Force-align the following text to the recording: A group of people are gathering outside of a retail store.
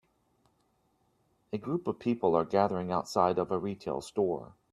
A 1.53 1.59
group 1.59 1.85
of 1.85 1.99
people 1.99 2.33
are 2.33 2.43
gathering 2.43 2.91
outside 2.91 3.37
of 3.37 3.51
a 3.51 3.59
retail 3.59 4.01
store. 4.01 4.55